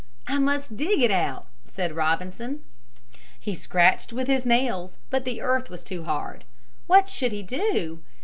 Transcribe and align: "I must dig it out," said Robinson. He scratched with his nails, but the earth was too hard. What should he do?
"I 0.25 0.39
must 0.39 0.75
dig 0.75 0.99
it 1.03 1.11
out," 1.11 1.45
said 1.67 1.95
Robinson. 1.95 2.63
He 3.39 3.53
scratched 3.53 4.11
with 4.11 4.25
his 4.25 4.47
nails, 4.47 4.97
but 5.11 5.25
the 5.25 5.41
earth 5.43 5.69
was 5.69 5.83
too 5.83 6.05
hard. 6.05 6.43
What 6.87 7.07
should 7.07 7.31
he 7.31 7.43
do? 7.43 8.01